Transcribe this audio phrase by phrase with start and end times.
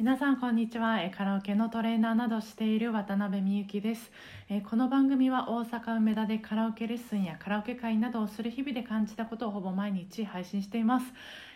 [0.00, 0.98] 皆さんこんにちは。
[1.14, 4.10] カラオケのトレーナーなどしている渡辺美幸です。
[4.70, 11.06] この番組は大阪梅田でカラオケレッスンやカラオケ会などをする日々で感じたことをほぼ毎日配信しています。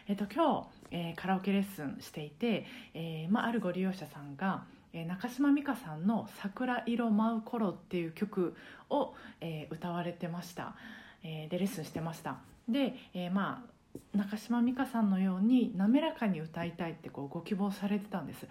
[0.09, 8.54] えっと今日、えカラオケレッスンしていて、えまあ、るご利用者さんが中島美嘉さんの「桜色舞う頃」っていう曲
[8.90, 10.74] を、え歌われてました、
[11.22, 12.37] えでレッスンしてました。
[12.69, 13.74] で、えまあ
[14.15, 18.47] 中島美嘉さんのように滑らかに歌いたいってこうご希望されてたんです。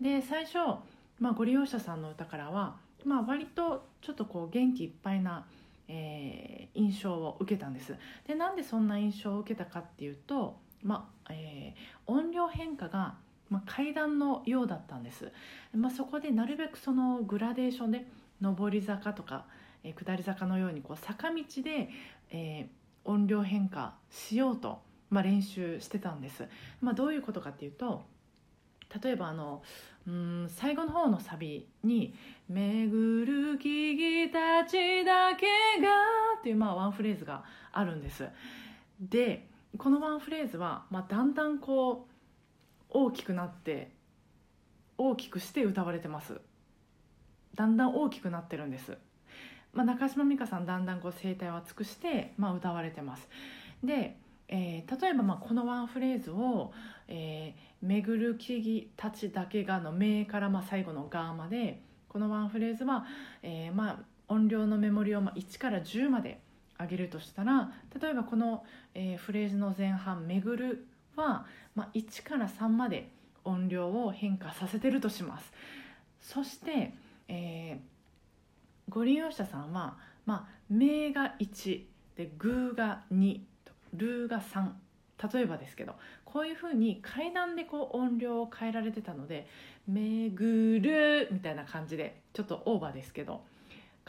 [0.00, 0.58] で最初、
[1.20, 5.46] まあ、ご利用者さんの歌からは、まあ、割とちょっとこう元気いっぱいな、
[5.88, 7.94] えー印象を受けたんです。
[8.26, 13.14] でなんでそんな印象を受けたかっていうと、まあえー音量変化が、
[13.48, 15.30] まあ、階段のようだったんです、
[15.72, 18.06] まあ、そこでなるべくそのグラデーションで
[18.40, 19.46] 上り坂とか、
[19.84, 21.90] えー下り坂のようにこう坂道で、
[22.30, 24.80] えー音量変化しようと、
[25.14, 26.44] まあ、練習してたんです、
[26.80, 28.02] まあ、どういうことかっていうと
[29.02, 29.62] 例えばあの
[30.08, 32.14] うん最後の方のサビに
[32.50, 35.46] 「巡る木々たちだけ
[35.80, 35.88] が」
[36.38, 38.28] っていうまあワンフレーズがあるんです。
[39.00, 39.48] で
[39.78, 42.12] このワンフレーズは、まあ、だんだんこう
[42.90, 43.92] 大きくなって
[44.98, 46.40] 大きくして歌われてます。
[47.54, 48.98] だんだん大きくなってるんです、
[49.72, 53.28] まあ、中島美嘉さんだんだんこう声帯を厚くして、まあ、歌われてます。
[53.82, 54.16] で、
[54.48, 56.72] えー例えばまあこのワンフレーズを
[57.08, 63.04] 「えー巡る木々たちだけが」の「名」からまあ最後の「が」までこのワンフレーズは、
[63.42, 66.40] えーまあ音量のメモリをまあ1から10まで
[66.80, 68.64] 上げるとしたら例えばこの、
[68.94, 70.86] えーフレーズの前半「巡る」
[71.16, 73.10] は、まあ、1から3まで
[73.44, 75.52] 音量を変化させてるとします。
[76.20, 76.94] そして、
[77.28, 77.94] えー
[78.90, 81.84] ご利用者さんは「まあ、名」が1
[82.16, 83.40] で「グー」が2
[83.94, 84.72] 「ルー」が3
[85.32, 89.46] 例えばですけどこういうふうに階段でこう音量を変えられてたので
[89.86, 93.42] 「めぐる」みたいな感じでちょっとオーバーですけど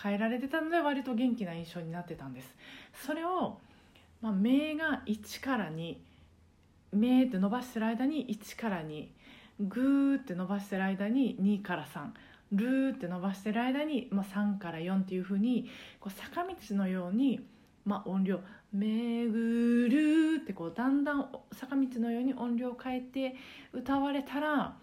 [0.02, 2.56] 変えられてたので割と元気な印象になってたんです。
[2.94, 3.60] それを
[4.22, 5.98] 「まあ、め」が1から2
[6.92, 9.08] 「め」って伸ばしてる間に1から2
[9.62, 12.12] 「ぐー」って伸ばしてる間に2から3
[12.52, 17.46] 「るー」って伸ばしてる間に、ま、3から4っていうふうにこう坂道のように、
[17.86, 18.40] まあ、音量
[18.74, 23.36] 「めぐる」ってこうだんだん坂道のように音量を変えて
[23.72, 24.76] 歌われたら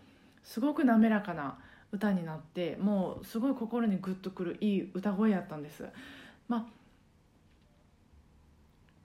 [0.42, 1.58] すごく滑らかな
[1.90, 5.84] 歌になってもうすごい心にグッとくるいい歌声やったんです。
[6.48, 6.66] まあ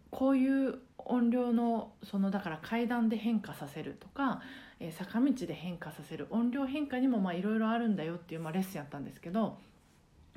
[0.09, 4.41] こういう音量のそのだから階段で変化させるとか、
[4.79, 9.58] えー坂道で変化させる音量変化にもいろいろあるんだよっていう、まあ、レッスンやったんですけど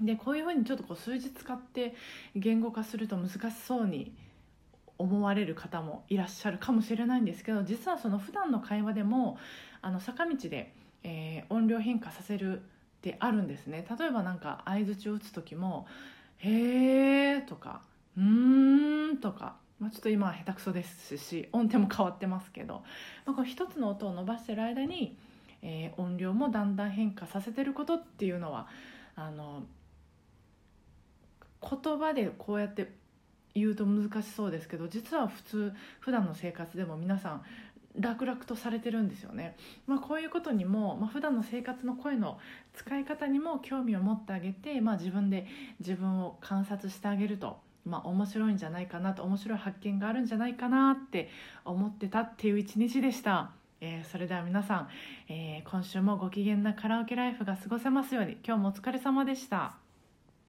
[0.00, 1.94] でこういうふうにちょっとこう数字使って
[2.34, 4.12] 言語化すると難しそうに
[4.98, 9.38] 思われる方もいらっしゃるかもしれないんですけど実はその普段の会話でも
[9.82, 12.62] あの坂道で、えー音量変化させるっ
[13.00, 13.86] てあるんですね。
[13.98, 15.86] 例えばなんか相づちを打つ時も
[16.38, 17.80] 「へー」とか
[18.16, 22.84] 「うーん」とか、まあ、ちょっと今は下手くそですし音程も変わってますけど、
[23.24, 25.16] まあ、この一つの音を伸ばしてる間に、
[25.62, 28.68] えー音量もだんだん変化させてることっていうのは
[29.16, 29.64] あの
[31.62, 32.93] 言葉でこうやって
[33.54, 37.43] 言うと難しそうですけど実は普通普段の生活でも皆さん
[37.98, 39.56] 楽々とされてるんですよね、
[39.87, 42.38] まあ、こういうことにも、まあ、普段の生活の声の
[42.75, 45.47] 使い方にも興味を持ってあげて、まあ、自分で
[45.81, 51.31] 自分を観察してあげると、まあ、面白いんじゃないかなと面白い発見があるんじゃないかなって
[51.65, 53.50] 思ってたっていう一日でした、
[53.81, 54.88] えーそれでは皆さん、
[55.28, 59.89] えー今週もご機嫌なカラオケライフが過ごせますように今日もお疲れ様でした。